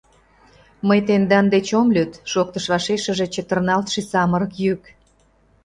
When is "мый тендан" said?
0.87-1.45